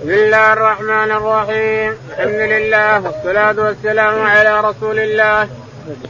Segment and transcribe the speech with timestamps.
[0.00, 1.96] بسم الله الرحمن الرحيم.
[2.10, 5.48] الحمد لله والصلاة والسلام على رسول الله.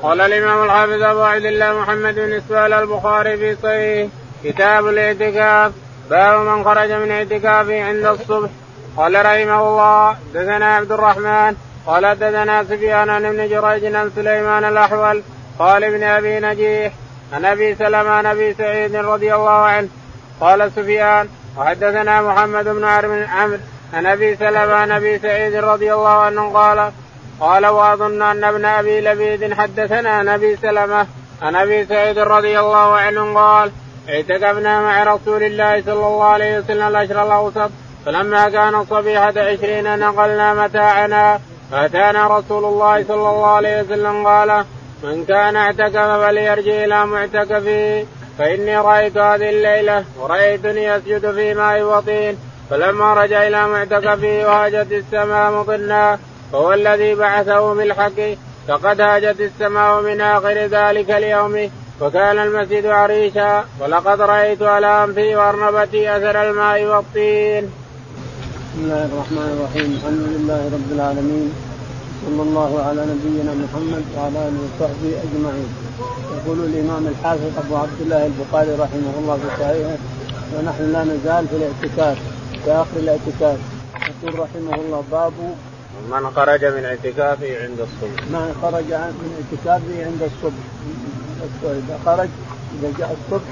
[0.02, 4.08] قال الإمام الحافظ أبو عبد الله محمد بن إسماعيل البخاري في صحيح
[4.44, 5.72] كتاب الاعتكاف.
[6.10, 8.50] باب من خرج من اعتكافه عند الصبح.
[8.96, 11.56] قال رحمه الله دثنا عبد الرحمن.
[11.86, 15.22] قال دثنا سفيان ابن جريج عن سليمان الأحول.
[15.58, 16.92] قال ابن أبي نجيح
[17.32, 19.88] عن أبي سلمة عن أبي سعيد رضي الله عنه.
[20.40, 23.58] قال سفيان وحدثنا محمد بن عمرو
[23.94, 26.92] عن أبي سلمة عن أبي سعيد رضي الله عنه قال
[27.40, 31.06] قال واظن أن ابن أبي لبيد حدثنا عن أبي سلمة
[31.42, 33.70] عن أبي سعيد رضي الله عنه قال
[34.08, 37.70] اعتكفنا مع رسول الله صلى الله عليه وسلم الأشهر الأوسط
[38.06, 44.64] فلما كان صبيحة عشرين نقلنا متاعنا فأتانا رسول الله صلى الله عليه وسلم قال
[45.02, 48.06] من كان اعتكف فليرجع إلى معتكفه
[48.38, 52.38] فإني رأيت هذه الليلة ورأيتني أسجد في ماء وطين
[52.70, 56.18] فلما رجع إلى معتكفه وهاجت السماء مضنا
[56.52, 58.20] فهو الذي بعثه بالحق
[58.68, 66.16] فقد هاجت السماء من آخر ذلك اليوم وكان المسجد عريشا ولقد رأيت على انفي وأرنبتي
[66.16, 67.64] أثر الماء والطين.
[68.70, 71.52] بسم الله الرحمن الرحيم الحمد لله رب العالمين
[72.26, 75.70] صلى الله على نبينا محمد وعلى آله وصحبه أجمعين.
[76.36, 79.98] يقول الإمام الحافظ أبو عبد الله البخاري رحمه الله في صحيحه
[80.54, 82.18] ونحن لا نزال في الاعتكاف
[82.64, 83.58] في اخر الاعتكاف.
[84.22, 85.32] يقول رحمه الله باب
[86.10, 88.22] من خرج من اعتكافه عند الصبح.
[88.30, 90.64] من خرج من اعتكافه عند الصبح.
[91.64, 92.28] اذا خرج
[92.78, 93.50] إذا جاء الصبح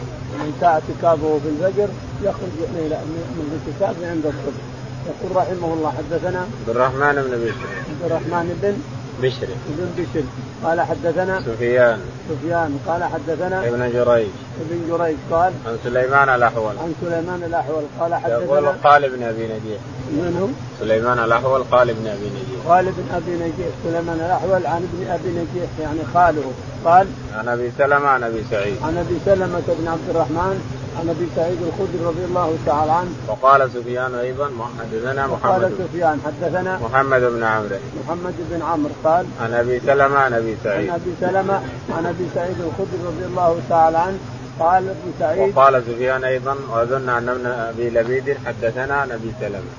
[0.61, 1.89] ساعة اعتكافه في الفجر
[2.23, 4.63] يخرج من الاعتكاف عند الصبح.
[5.07, 7.69] يقول رحمه الله حدثنا عبد الرحمن بن بشر.
[7.91, 8.77] عبد الرحمن بن
[9.23, 9.49] بشر.
[9.69, 10.25] ابن بشر.
[10.65, 12.01] قال حدثنا سفيان.
[12.31, 12.79] سفيان.
[12.87, 14.29] قال حدثنا ابن جريج.
[14.61, 16.79] ابن جريج قال عن سليمان الأحول.
[16.79, 17.83] عن سليمان الأحول.
[18.01, 19.81] قال حدثنا يقول قال ابن أبي نجيح.
[20.11, 20.49] من هو؟
[20.81, 22.67] سليمان الأحول قال ابن أبي نجيح.
[22.69, 23.69] قال ابن أبي نجيح.
[23.85, 26.53] سليمان الأحول عن ابن أبي نجيح يعني خاله.
[26.85, 28.77] قال عن أبي سلمة عن أبي سعيد.
[28.83, 33.11] عن أبي سلمة بن عبد الرحمن عن أبي سعيد الخدري رضي الله تعالى عنه.
[33.29, 34.51] وقال سفيان أيضا
[34.81, 37.77] حدثنا محمد قال سفيان حدثنا محمد بن عمرو.
[38.05, 40.91] محمد بن عمرو قال عن أبي سلمة عن أبي سعيد.
[40.91, 41.61] عن أبي سلمة
[41.97, 44.19] عن أبي سعيد الخدري رضي الله تعالى عنه
[44.61, 49.73] قال ابن سعيد وقال سفيان أيضا وأظن أن ابن أبي لبيد حدثنا عن أبي سلمة.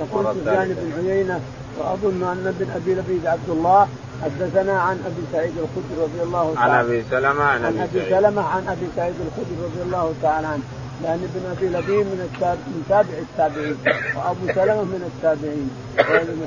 [0.00, 1.40] يقول سفيان بن عيينة
[1.78, 3.88] وأظن أن ابن أبي لبيد عبد الله
[4.24, 8.42] حدثنا عن أبي سعيد الخدري رضي الله تعالى عن أبي سلمة عن, عن أبي سلمة
[8.42, 10.62] عن أبي سعيد الخدري رضي الله تعالى عنه.
[11.02, 12.58] لأن ابن أبي لبيد من التاب...
[12.66, 13.76] من تابع التابعين
[14.16, 15.70] وأبو سلمة من التابعين.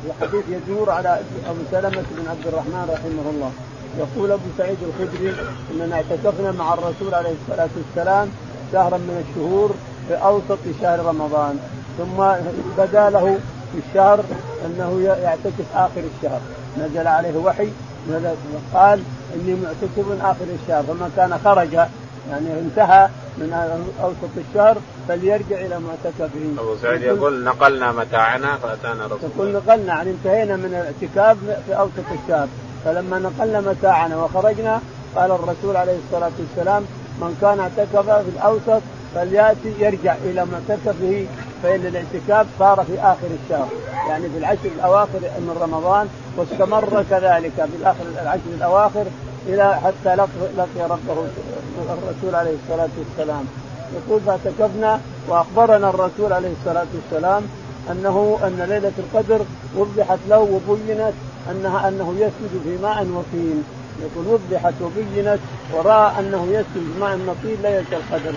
[0.10, 3.52] الحديث يدور على أبو سلمة بن عبد الرحمن رحمه الله.
[3.98, 5.36] يقول أبو سعيد الخدري
[5.72, 8.30] إننا اعتكفنا مع الرسول عليه الصلاة والسلام
[8.72, 9.70] شهرا من الشهور
[10.08, 11.60] في أوسط شهر رمضان.
[11.98, 12.18] ثم
[12.78, 13.38] بدا له
[13.72, 14.20] في الشهر
[14.66, 16.42] أنه يعتكف آخر الشهر.
[16.80, 17.70] نزل عليه وحي
[18.74, 19.00] قال
[19.36, 21.74] إني معتكف آخر الشهر فمن كان خرج
[22.30, 23.54] يعني انتهى من
[24.04, 24.78] أوسط الشهر
[25.08, 26.30] فليرجع إلى معتكفه.
[26.60, 32.24] أبو سعيد يقول نقلنا متاعنا فأتانا رسول يقول نقلنا يعني انتهينا من الاعتكاف في أوسط
[32.24, 32.48] الشهر
[32.86, 34.82] فلما نقلنا متاعنا وخرجنا
[35.16, 36.84] قال الرسول عليه الصلاة والسلام
[37.22, 38.82] من كان اعتكف في الأوسط
[39.16, 41.26] فليأتي يرجع إلى معتكفه
[41.64, 43.68] فإن الاعتكاف صار في آخر الشهر
[44.10, 46.08] يعني في العشر الأواخر من رمضان
[46.38, 49.06] واستمر كذلك في الآخر العشر الأواخر
[49.48, 50.16] إلى حتى
[50.58, 51.28] لقي ربه
[51.90, 53.46] الرسول عليه الصلاة والسلام.
[53.96, 57.44] يقول فاعتكفنا وأخبرنا الرسول عليه الصلاة والسلام
[57.92, 59.42] انه أن ليلة القدر
[59.78, 61.14] وضحت له وبينت
[61.52, 63.64] انها أنه يسجد في ماء وطين
[64.02, 65.40] يقول وضحت وبينت
[65.74, 68.34] ورأى أنه يسجد في ماء وطين ليلة القدر.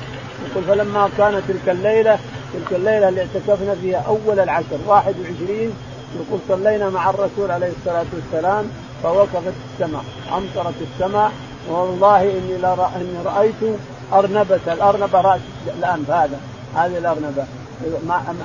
[0.51, 2.19] يقول فلما كانت تلك الليلة
[2.53, 5.73] تلك الليلة اللي اعتكفنا فيها أول العشر 21
[6.17, 8.65] يقول صلينا مع الرسول عليه الصلاة والسلام
[9.03, 11.33] فوقفت السماء أمطرت السماء
[11.69, 13.79] والله إني لرأ إني رأيت
[14.13, 15.41] أرنبة الأرنبة رأس
[15.79, 16.41] الانف هذا
[16.77, 17.45] هذه الأرنبة.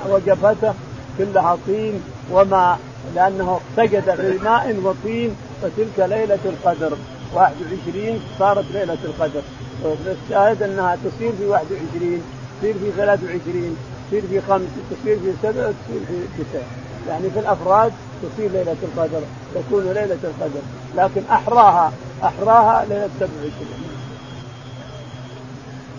[0.08, 0.74] وجفته
[1.18, 2.02] كلها طين
[2.32, 2.78] وماء
[3.14, 6.96] لأنه سجد في ماء وطين فتلك ليلة القدر
[7.34, 9.42] 21 صارت ليلة القدر.
[9.82, 12.22] والشاهد أنها تصير في 21
[12.60, 13.76] تصير في 23
[14.08, 16.64] تصير في خمس تصير في سبع تصير في تسع.
[17.08, 17.92] يعني في الأفراد
[18.22, 19.20] تصير ليلة القدر
[19.54, 20.60] تكون ليلة القدر.
[20.96, 21.92] لكن أحراها
[22.24, 23.52] أحراها ليلة 27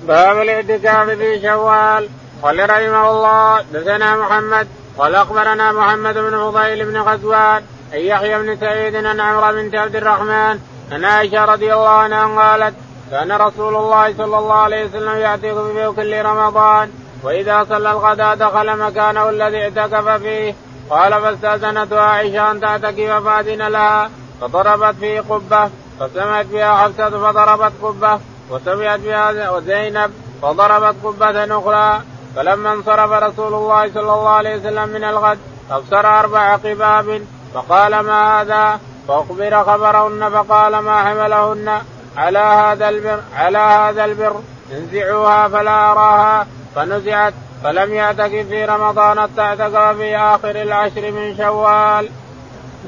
[0.07, 2.09] باب الاعتكاف في شوال
[2.43, 4.67] قال رحمه الله دثنا محمد
[4.97, 7.63] قال أخبرنا محمد بن فضيل بن غزوان
[7.93, 10.59] أن يحيى بن سعيد عن عمرو بنت عبد الرحمن
[10.91, 12.75] عن عائشة رضي الله عنها قالت
[13.11, 16.91] كان رسول الله صلى الله عليه وسلم يعتكف في كل رمضان
[17.27, 20.55] وإذا صلى الغداء دخل مكانه الذي اعتكف فيه
[20.89, 24.09] قال فاستاذنته عائشة أن تعتكف فأذن لها
[24.41, 25.69] فضربت فيه قبة
[25.99, 28.19] فسمعت بها حفصة فضربت قبة
[28.49, 32.01] وسمعت بها وزينب فضربت قبة أخرى
[32.35, 35.39] فلما انصرف رسول الله صلى الله عليه وسلم من الغد
[35.71, 37.21] أبصر أربع قباب
[37.53, 41.81] فقال ما هذا؟ فأخبر خبرهن فقال ما حملهن؟
[42.17, 44.35] على هذا البر على هذا البر
[44.71, 46.47] انزعوها فلا أراها.
[46.77, 47.33] فنزعت
[47.63, 52.09] فلم يعتكف في رمضان حتى اعتكف في آخر العشر من شوال.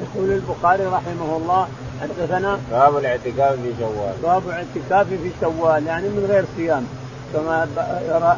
[0.02, 1.68] يقول البخاري رحمه الله
[2.00, 4.14] حدثنا باب الاعتكاف في شوال.
[4.22, 6.86] باب الاعتكاف في شوال يعني من غير صيام
[7.32, 7.68] كما
[8.08, 8.36] يرى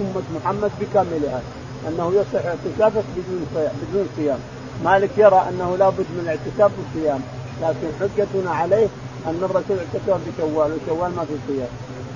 [0.00, 1.40] أمة محمد بكاملها
[1.88, 3.46] أنه يصح اعتكافك بدون
[3.82, 4.38] بدون صيام
[4.84, 7.20] مالك يرى أنه لا بد من الاعتكاف والصيام
[7.62, 8.86] لكن حجتنا عليه
[9.26, 11.68] أن الرسول اعتكف بشوال وشوال ما في صيام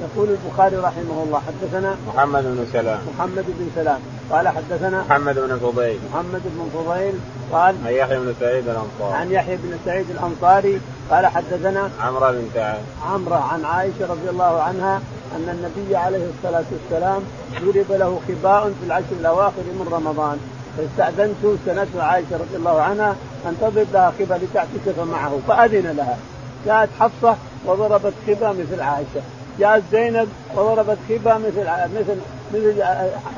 [0.03, 3.01] يقول البخاري رحمه الله حدثنا محمد بن سلام.
[3.15, 4.01] محمد بن سلام.
[4.31, 5.99] قال حدثنا محمد بن فضيل.
[6.13, 7.15] محمد بن فضيل
[7.53, 9.15] قال عن يحيى بن سعيد الأنصاري.
[9.15, 12.81] عن يحيى بن سعيد الأنصاري قال حدثنا عمرو بن سعد.
[13.13, 15.01] عمرو عن عائشة رضي الله عنها
[15.37, 17.23] أن النبي عليه الصلاة والسلام
[17.65, 20.39] ضرب له خباء في العشر الأواخر من رمضان
[20.77, 23.17] فاستأذنت سنته عائشة رضي الله عنها
[23.47, 26.19] أن تضرب لها خبا لتعتكف معه فأذن لها.
[26.67, 29.23] جاءت حفصة وضربت خبا مثل عائشة.
[29.59, 32.17] جاءت زينب وضربت خبا مثل مثل
[32.55, 32.83] مثل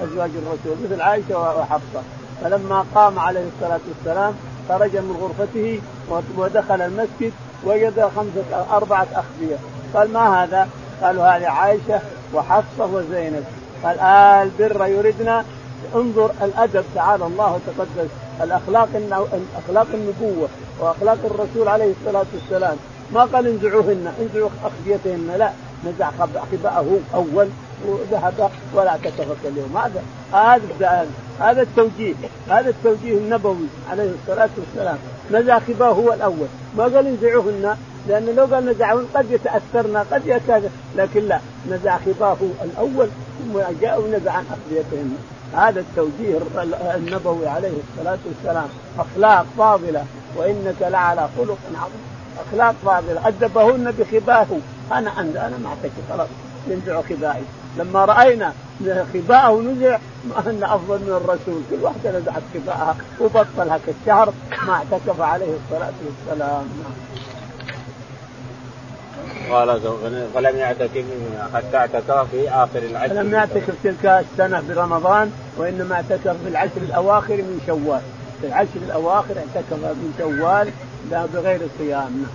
[0.02, 2.02] أزواج الرسول مثل عائشة وحفصة.
[2.43, 4.34] فلما قام عليه الصلاة والسلام
[4.69, 5.81] خرج من غرفته
[6.37, 7.32] ودخل المسجد
[7.64, 9.56] وجد خمسه أربعة اخبيه
[9.94, 10.69] قال ما هذا؟
[11.02, 12.00] قالوا هذه عائشة
[12.34, 13.44] وحفصة وزينب.
[13.84, 15.44] قال آه البر يردنا
[15.94, 18.10] انظر الأدب تعالى الله وتقدس
[18.43, 18.88] الأخلاق
[19.58, 20.49] اخلاق النبوة
[20.81, 22.76] وأخلاق الرسول عليه الصلاة والسلام.
[23.12, 25.34] ما قال انزعوهن انزعوا أخبيتهن.
[25.38, 25.50] لا.
[25.86, 26.10] نزع
[26.52, 27.48] خباءه أول
[27.86, 29.76] وذهب ولا اعتكف اليوم.
[29.76, 30.02] هذا
[30.32, 31.06] هذا
[31.40, 32.14] هذا التوجيه
[32.48, 34.98] هذا التوجيه النبوي عليه الصلاة والسلام.
[35.31, 36.46] نزع خباه هو الأول.
[36.76, 37.76] ما قال انزعوهن
[38.08, 41.40] لأن لو قال نزعهن قد يتأثرن قد يكاد لكن لا
[41.70, 43.08] نزع خباه الأول
[43.38, 45.16] ثم جاء ونزع عن اخبيتهن
[45.56, 46.38] هذا التوجيه
[46.96, 48.69] النبوي عليه الصلاة والسلام.
[48.98, 50.04] أخلاق فاضلة
[50.36, 52.04] وإنك لعلى خلق عظيم.
[52.46, 53.28] أخلاق فاضلة.
[53.28, 54.46] أدبهن بخباه
[54.92, 56.28] أنا أنا ما أعطيك خلاص
[56.69, 57.42] ينزع خبائي.
[57.78, 58.52] لما رأينا
[59.14, 59.98] خباءه نزع
[60.46, 61.62] أن أفضل من الرسول.
[61.70, 64.32] كل واحدة نزعت خباءها وبطلها كالشهر
[64.66, 66.66] ما اعتكف عليه الصلاة والسلام.
[69.50, 69.81] قال
[70.34, 71.04] فلم يعتكف
[71.54, 73.14] حتى اعتكف في آخر العشر.
[73.14, 78.00] فلم يعتكف تلك السنة برمضان وإنما اعتكف في العشر الأواخر من شوال.
[78.40, 80.69] في العشر الأواخر اعتكف من شوال
[81.10, 82.26] لا بغير صيام.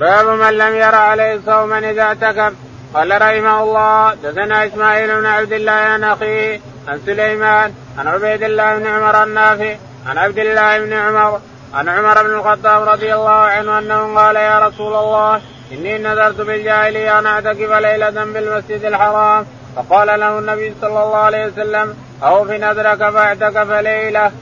[0.00, 2.52] باب من لم ير عليه صوما إذا اعتكف.
[2.94, 8.76] قال رحمه الله دثنا إسماعيل بن عبد الله عن أخيه عن سليمان عن عبيد الله
[8.76, 9.74] بن عمر النافع
[10.06, 11.40] عن عبد الله بن عمر
[11.74, 15.40] عن عمر بن الخطاب رضي الله عنه أنه قال يا رسول الله
[15.72, 19.46] إني نذرت بالجاهلية أن أعتكف ليلة بالمسجد الحرام.
[19.76, 24.32] فقال له النبي صلى الله عليه وسلم أوف نذرك فاعتكف ليلة.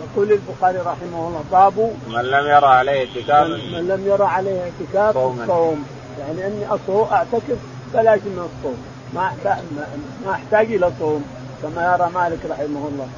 [0.00, 5.14] يقول البخاري رحمه الله باب من لم يرى عليه اعتكاف من لم يرى عليه اعتكاف
[5.46, 5.84] صوم
[6.20, 7.58] يعني إني أصوم أعتكف
[7.94, 8.78] بلاش من الصوم
[9.14, 9.32] ما
[10.26, 11.24] ما أحتاج إلى صوم
[11.62, 13.08] كما يرى مالك رحمه الله.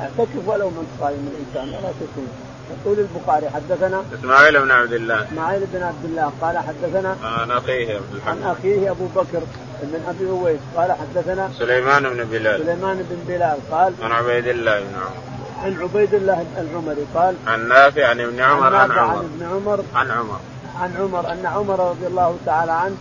[0.00, 2.28] أعتكف ولو من صايم الإنسان ولا تصوم
[2.70, 5.24] يقول البخاري حدثنا إسماعيل بن عبد الله.
[5.24, 9.42] إسماعيل بن عبد الله قال حدثنا عن أخيه عن أخيه أبو بكر
[9.82, 12.60] بن أبي أويس قال حدثنا سليمان بن بلال.
[12.62, 15.33] سليمان بن بلال قال عن عبيد الله بن عمر.
[15.64, 19.46] عن عبيد الله العمري قال عن نافع عن ابن عمر عن, عن عمر عن ابن
[19.46, 20.40] عمر عن عمر.
[20.80, 22.96] عن عمر أن عمر رضي الله تعالى عنه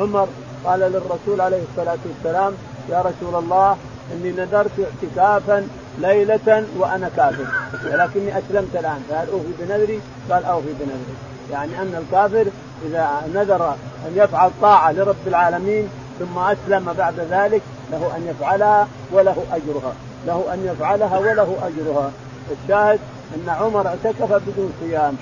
[0.00, 0.28] عمر
[0.64, 2.52] قال للرسول عليه الصلاة والسلام
[2.88, 3.76] يا رسول الله
[4.12, 5.68] إني نذرت اعتكافا
[5.98, 7.46] ليلة وأنا كافر
[7.84, 11.16] ولكني أسلمت الآن فهل أوفي بنذري؟ قال أوفي بنذري.
[11.52, 12.46] يعني أن الكافر
[12.86, 13.74] إذا نذر
[14.06, 19.92] أن يفعل طاعة لرب العالمين ثم أسلم بعد ذلك له أن يفعلها وله أجرها.
[20.26, 22.10] له أن يفعلها وله أجرها.
[22.50, 22.98] الشاهد
[23.34, 25.16] أن عمر اعتكف بدون صيام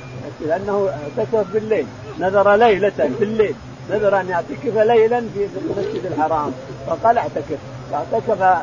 [0.46, 1.86] لأنه اعتكف بالليل.
[2.20, 3.54] نذر ليلة بالليل
[3.90, 6.52] نذر أن يعتكف ليلا في المسجد الحرام.
[6.86, 7.58] فقال اعتكف.
[7.92, 8.62] فاعتكف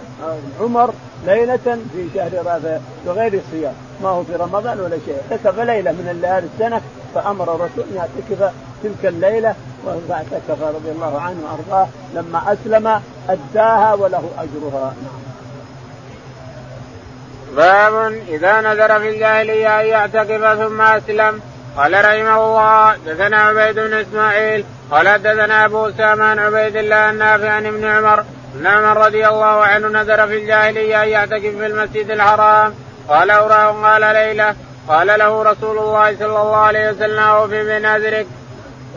[0.61, 0.93] عمر
[1.25, 3.73] ليلة في شهر رابع بغير صيام.
[4.03, 5.17] ما هو في رمضان ولا شيء.
[5.31, 6.81] اعتكف ليلة من ليالي السنة
[7.15, 8.53] فأمر الرسول أن يعتكف
[8.83, 9.55] تلك الليلة.
[10.09, 11.87] فاعتكف رضي الله عنه وأرضاه.
[12.15, 14.93] لما أسلم أداها وله أجرها.
[15.03, 15.26] نعم.
[17.55, 21.41] باب إذا نذر في الجاهلية أن يعتكف ثم أسلم.
[21.77, 27.49] قال رحمه الله دثنا عبيد بن إسماعيل قال دثنا أبو أسامة عن عبيد الله النافع
[27.49, 28.23] عن ابن عمر.
[28.55, 32.73] ان عمر رضي الله عنه نذر في الجاهلية أن يعتكف في المسجد الحرام.
[33.09, 34.55] قال أوراه قال ليلة
[34.87, 38.27] قال له رسول الله صلى الله عليه وسلم أوفي بنذرك.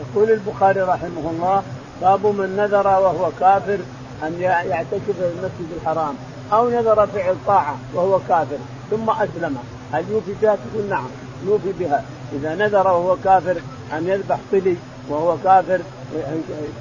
[0.01, 1.63] يقول البخاري رحمه الله
[2.01, 3.77] باب من نذر وهو كافر
[4.23, 6.15] أن يعتكف في المسجد الحرام.
[6.53, 8.57] أو نذر فعل طاعه وهو كافر
[8.91, 9.57] ثم أسلم
[9.93, 11.07] هل يوفي بها؟ تقول نعم
[11.45, 12.03] يوفي بها
[12.33, 13.61] إذا نذر وهو كافر
[13.93, 14.75] أن يذبح طلي
[15.09, 15.79] وهو كافر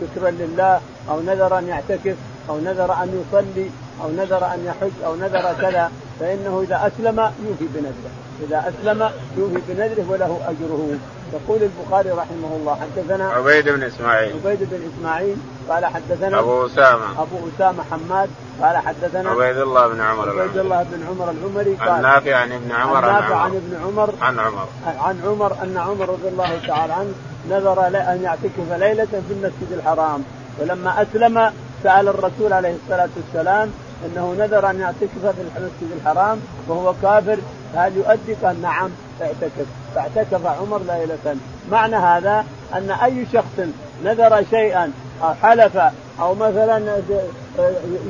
[0.00, 2.16] شكرا لله أو نذر أن يعتكف
[2.48, 3.70] أو نذر أن يصلي
[4.02, 5.90] أو نذر أن يحج أو نذر كذا
[6.20, 8.10] فإنه إذا أسلم يوفي بنذره.
[8.48, 10.98] إذا أسلم يوفي بنذره وله أجره.
[11.32, 14.32] يقول البخاري رحمه الله حدثنا عبيد بن إسماعيل.
[14.44, 15.36] عبيد بن إسماعيل
[15.68, 17.22] قال حدثنا أبو أسامة.
[17.22, 18.30] أبو أسامة حماد
[18.62, 22.52] قال حدثنا عبيد الله بن عمر عبيد الله بن عمر العمري قال عن نافع عن
[22.52, 24.14] ابن عمر عن نافع عن ابن عمر.
[24.22, 24.68] عن عمر.
[24.98, 27.12] عن عمر أن عمر رضي الله تعالى عنه
[27.50, 30.24] نذر أن يعتكف ليلة في المسجد الحرام.
[30.58, 31.52] ولما أسلم
[31.82, 33.70] سأل الرسول عليه الصلاة والسلام
[34.06, 37.38] أنه نذر أن يعتكف في المسجد الحرام وهو كافر
[37.74, 38.90] هل يؤدي؟ قال نعم
[39.22, 41.36] اعتكف فاعتكف عمر ليلة.
[41.70, 43.68] معنى هذا أن أي شخص
[44.04, 44.92] نذر شيئا
[45.22, 45.78] أو حلف
[46.20, 47.02] أو مثلا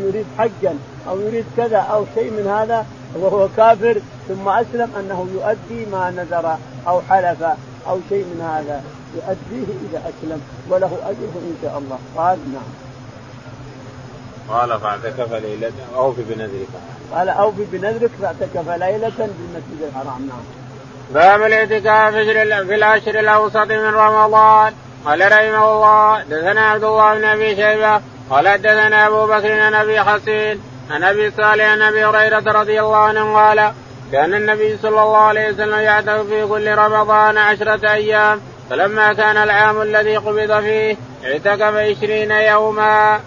[0.00, 0.74] يريد حجا
[1.08, 6.56] أو يريد كذا أو شيء من هذا وهو كافر ثم أسلم أنه يؤدي ما نذر
[6.88, 7.42] أو حلف
[7.88, 8.82] أو شيء من هذا.
[9.14, 11.98] يؤديه إذا أسلم وله أجره إن شاء الله.
[12.16, 12.89] قال نعم.
[14.48, 16.68] قال فاعتكف ليلة أوفي بنذرك.
[17.14, 20.44] قال أوفي بنذرك فاعتكف ليلة بالمسجد الحرام نعم.
[21.14, 22.14] باب الاعتكاف
[22.66, 24.72] في العشر الأوسط من رمضان.
[25.06, 28.00] قال رحمه الله دثنا عبد الله بن أبي شيبة.
[28.30, 32.96] قال حدثنا أبو بكر عن أبي حسين عن أبي صالح عن أبي هريرة رضي الله
[32.96, 33.72] عنه قال
[34.12, 39.82] كان النبي صلى الله عليه وسلم يعتكف في كل رمضان عشرة أيام فلما كان العام
[39.82, 43.20] الذي قبض فيه اعتكف عشرين يوما.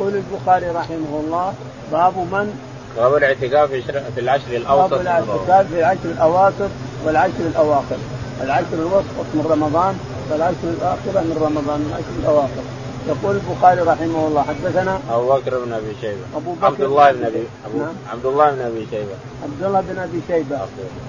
[0.00, 1.54] يقول البخاري رحمه الله
[1.92, 2.58] باب من؟
[2.96, 3.70] باب الاعتكاف
[4.14, 4.94] في العشر الأوسط.
[4.94, 6.70] باب الاعتكاف في العشر الأواسط
[7.04, 7.96] والعشر الأواخر.
[8.42, 9.98] العشر الوسط من رمضان
[10.30, 12.62] والعشر الاخره من رمضان العشر الأواخر.
[13.08, 16.24] يقول البخاري رحمه الله حدثنا أبو بكر بن أبي شيبة.
[16.36, 17.44] أبو بكر عبد الله بن ابي
[17.78, 17.94] نعم.
[18.12, 19.16] عبد الله بن أبي شيبة.
[19.44, 20.58] عبد الله بن أبي شيبة.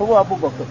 [0.01, 0.65] هو أبو بكر.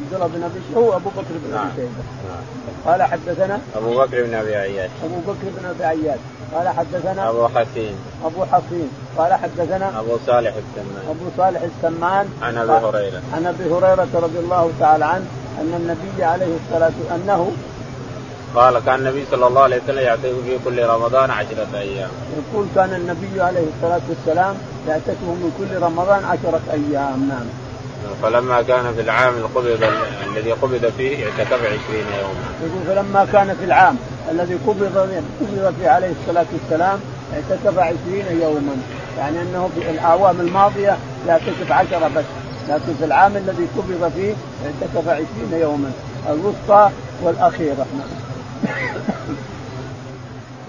[0.00, 1.66] عبد الله بن أبي هو أبو بكر بن نعم.
[1.66, 2.02] ابي شيبة.
[2.28, 2.44] نعم.
[2.86, 4.90] قال حدثنا أبو بكر بن أبي عياش.
[5.04, 6.18] أبو بكر بن أبي عياش.
[6.54, 7.94] قال حدثنا أبو حسين.
[8.24, 8.90] أبو حسين.
[9.18, 11.04] قال حدثنا أبو صالح السمان.
[11.10, 12.26] أبو صالح السمان.
[12.42, 13.22] عن أبي هريرة.
[13.34, 15.26] عن أبي هريرة رضي الله تعالى عنه
[15.60, 17.52] أن النبي عليه الصلاة أنه
[18.54, 22.10] قال كان النبي صلى الله عليه وسلم يعتكف في كل رمضان عشرة أيام.
[22.38, 24.54] يقول كان النبي عليه الصلاة والسلام
[24.88, 27.28] يعتكف من كل رمضان عشرة أيام.
[27.28, 27.46] نعم.
[28.22, 29.78] فلما كان في العام القبض
[30.36, 32.44] الذي قبض فيه اعتكف عشرين يوما.
[32.62, 33.96] يقول فلما كان في العام
[34.30, 34.84] الذي قبض
[35.40, 37.00] قبض فيه عليه الصلاة والسلام
[37.34, 38.76] اعتكف عشرين يوما
[39.18, 40.96] يعني أنه في الأعوام الماضية
[41.28, 42.24] يعتكف عشرة بس
[42.68, 45.92] لكن في العام الذي قبض فيه اعتكف عشرين يوما
[46.28, 46.90] الوسطى
[47.22, 48.08] والأخيرة نعم.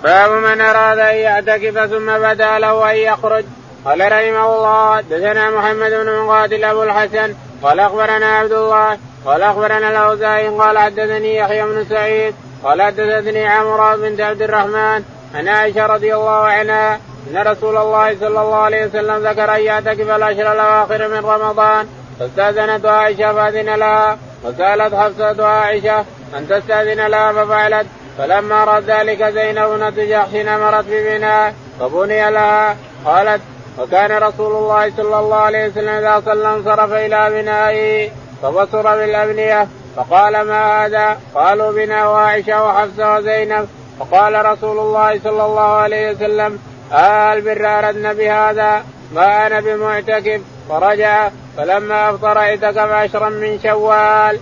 [0.03, 3.43] باب من أراد أن يعتكف ثم بدا له أن يخرج
[3.85, 9.89] قال رحمه الله دثنا محمد بن مقاتل أبو الحسن قال أخبرنا عبد الله قال أخبرنا
[9.89, 15.03] الأوزاعي قال حدثني يحيى بن سعيد قال حدثتني عمرو بنت عبد الرحمن
[15.35, 20.09] عن عائشة رضي الله عنها إن رسول الله صلى الله عليه وسلم ذكر أن يعتكف
[20.09, 21.87] الاشهر الأواخر من رمضان
[22.19, 26.05] فاستأذنت عائشة فأذن لها وسألت حفصة عائشة
[26.37, 33.41] أن تستأذن لها ففعلت فلما رد ذلك زينب بنت جحش امرت ببناء فبني لها قالت
[33.79, 38.09] وكان رسول الله صلى الله عليه وسلم إذا صلى انصرف إلى بنائه
[38.41, 43.67] فبصر بالأبنية فقال ما هذا؟ قالوا بناء عائشه وحفصة وزينب
[43.99, 46.59] فقال رسول الله صلى الله عليه وسلم
[46.93, 54.39] آه البر اردنا بهذا ما أنا بمعتكف فرجع فلما أفطر اعتكف عشرا من شوال.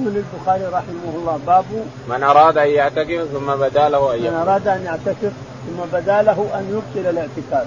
[0.00, 1.64] يقول البخاري رحمه الله باب
[2.08, 5.32] من أراد أن يعتكف ثم بدا له ان من أراد أن يعتكف
[5.66, 7.66] ثم بدا له أن يبطل الاعتكاف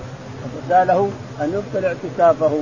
[0.67, 1.09] بدا له
[1.41, 2.59] أن يبطل اعتكافه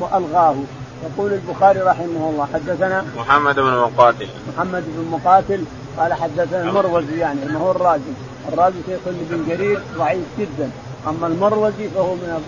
[0.00, 0.56] وألغاه.
[1.04, 4.28] يقول البخاري رحمه الله حدثنا محمد بن مقاتل.
[4.56, 5.64] محمد بن مقاتل
[5.98, 8.12] قال حدثنا المروزي يعني ما هو الرازي
[8.52, 10.70] الرازي شيخ بن جرير ضعيف جدا.
[11.08, 12.42] أما المروزي فهو من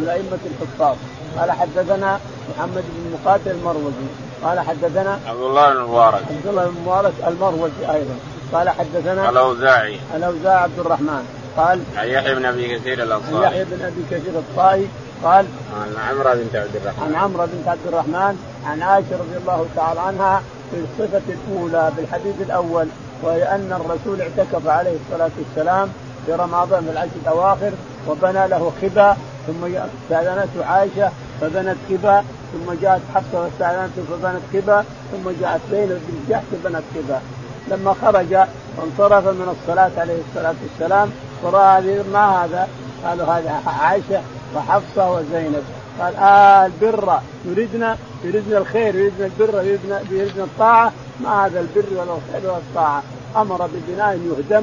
[0.00, 0.96] من ائمه الحفاظ.
[1.38, 2.20] قال حدثنا
[2.56, 4.06] محمد بن مقاتل المروزي.
[4.44, 8.14] قال حدثنا عبد الله بن المبارك عبد الله بن المبارك المروزي أيضا.
[8.52, 10.00] قال حدثنا الأوزاعي.
[10.16, 11.39] الأوزاعي عبد الرحمن.
[11.60, 13.46] قال عن يحيى بن أبي كثير الأنصاري.
[13.46, 14.88] يحيى بن أبي كثير الطائي
[15.24, 15.46] قال
[15.80, 17.02] عن عمرو بنت عبد الرحمن.
[17.04, 18.34] عن عمرو بنت عبد الرحمن
[18.66, 22.86] عن عائشة رضي الله تعالى عنها في الصفة الأولى بالحديث الأول
[23.22, 25.88] وهي أن الرسول اعتكف عليه الصلاة والسلام
[26.26, 27.72] في رمضان في العشر الأواخر
[28.08, 35.30] وبنى له خبا ثم استأذنته عائشة فبنت خبا ثم جاءت حفصة واستأذنته فبنت خبا ثم
[35.40, 37.20] جاءت زينب بن جحش فبنت خبا.
[37.68, 38.32] لما خرج
[38.76, 41.10] وانصرف من الصلاة عليه الصلاة والسلام
[41.42, 42.68] وراى ما هذا؟
[43.04, 44.22] قالوا هذا عائشة
[44.56, 45.64] وحفصة وزينب.
[46.00, 50.92] قال آه البر يريدنا يريدنا الخير يريدنا البر يريدنا يريدنا الطاعة.
[51.20, 53.02] ما هذا البر ولا الخير ولا الطاعة؟
[53.36, 54.62] أمر ببناء يهدم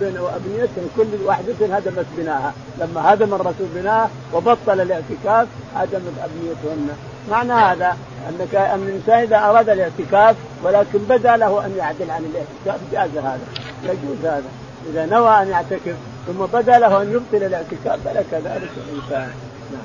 [0.00, 6.88] وأبنية كل واحدة هدمت بناها لما هدم الرسول بناءه وبطل الاعتكاف هدمت أبنيتهن.
[7.30, 7.96] معنى هذا
[8.28, 12.80] أنك أن الإنسان إذا أراد الاعتكاف ولكن بدا له أن يعدل عن الاعتكاف.
[12.92, 13.46] جاز هذا.
[13.82, 14.48] يجوز هذا.
[14.90, 15.94] إذا نوى أن يعتكف
[16.26, 19.32] ثم بدا له أن يبطل الاعتكاف فلك ذلك الإنسان
[19.72, 19.82] نعم.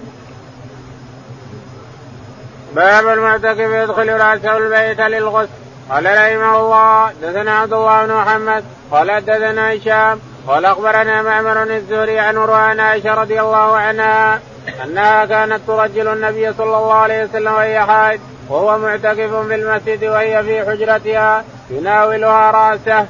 [2.75, 5.49] باب المعتكف يدخل رأسه البيت للغسل
[5.89, 12.19] قال رحمه الله دثنا عبد الله بن محمد قال دثنا هشام قال أخبرنا معمر الزهري
[12.19, 14.39] عن عن عائشة رضي الله عنها
[14.83, 18.19] أنها كانت ترجل النبي صلى الله عليه وسلم وهي حائض
[18.49, 23.05] وهو معتكف في المسجد وهي في حجرتها يناولها رأسه.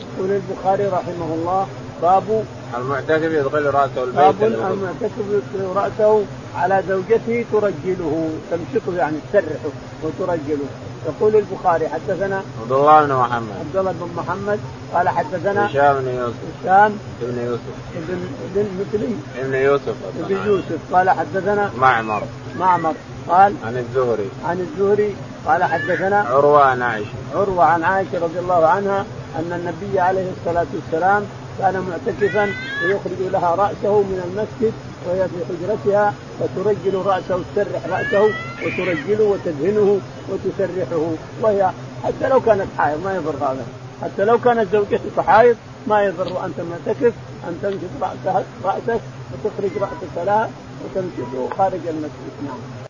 [0.00, 1.68] يقول البخاري رحمه الله
[2.04, 2.44] باب
[2.76, 6.24] المعتكف يدخل رأسه البيت باب المعتكف يدخل رأسه
[6.56, 9.70] على زوجته ترجله تمسكه يعني تسرحه
[10.02, 10.68] وترجله.
[11.06, 13.56] يقول البخاري حدثنا عبد الله بن محمد.
[13.60, 14.58] عبد الله بن محمد
[14.94, 16.34] قال حدثنا هشام بن يوسف.
[16.62, 17.74] هشام بن يوسف.
[17.96, 19.14] ابن ابن مثلي.
[19.40, 19.94] ابن يوسف.
[20.18, 20.78] ابن يوسف.
[20.92, 22.22] قال حدثنا معمر.
[22.58, 22.94] معمر.
[23.28, 24.30] قال عن الزهري.
[24.44, 25.16] عن الزهري.
[25.46, 27.08] قال حدثنا عروة عن عائشة.
[27.34, 29.04] عروة عن عائشة رضي الله عنها
[29.38, 31.22] أن النبي عليه الصلاة والسلام
[31.58, 32.52] كان معتكفا
[32.84, 34.72] ويخرج لها رأسه من المسجد
[35.06, 38.30] وهي في حجرتها فترجل رأسه تسرح رأسه
[38.64, 41.10] وترجله وتدهنه وتسرحه.
[41.42, 41.70] وهي
[42.04, 43.66] حتى لو كانت حائض ما يضر هذا.
[44.02, 45.56] حتى لو كانت زوجتك حائض
[45.86, 47.12] ما يضر أنت معتكف
[47.48, 48.20] أن تنشط
[48.64, 49.00] رأسك
[49.32, 50.50] وتخرج رأسك لها
[50.84, 52.34] وتنشطه خارج المسجد.
[52.44, 52.74] نعم.